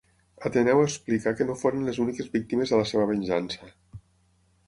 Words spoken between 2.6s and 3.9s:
de la seva venjança.